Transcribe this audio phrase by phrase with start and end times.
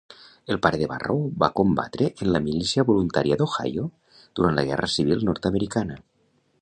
[0.53, 3.85] El pare de Barrow va combatre en la Milícia voluntària d'Ohio
[4.41, 6.01] durant la Guerra Civil Nord-americana.